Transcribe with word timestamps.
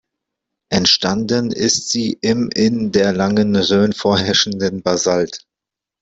Entstanden 0.71 1.51
ist 1.51 1.89
sie 1.91 2.17
im 2.21 2.49
in 2.49 2.91
der 2.91 3.13
Langen 3.13 3.55
Rhön 3.55 3.93
vorherrschenden 3.93 4.81
Basalt. 4.81 5.45